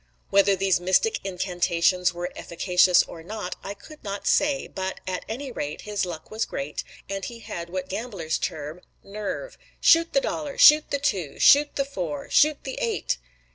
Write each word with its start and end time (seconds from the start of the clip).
Whether 0.31 0.55
these 0.55 0.79
mystic 0.79 1.19
incantations 1.23 2.11
were 2.11 2.31
efficacious 2.35 3.03
or 3.03 3.21
not 3.21 3.55
I 3.63 3.75
could 3.75 4.03
not 4.03 4.25
say, 4.25 4.65
but, 4.65 4.99
at 5.05 5.23
any 5.29 5.51
rate, 5.51 5.81
his 5.81 6.07
luck 6.07 6.31
was 6.31 6.43
great, 6.43 6.83
and 7.07 7.23
he 7.23 7.37
had 7.41 7.69
what 7.69 7.87
gamblers 7.87 8.39
term 8.39 8.81
"nerve." 9.03 9.59
"Shoot 9.79 10.13
the 10.13 10.19
dollar!" 10.21 10.57
"Shoot 10.57 10.89
the 10.89 10.97
two!" 10.97 11.37
"Shoot 11.37 11.75
the 11.75 11.85
four!" 11.85 12.31
"Shoot 12.31 12.63
the 12.63 12.79
eight!" 12.79 13.19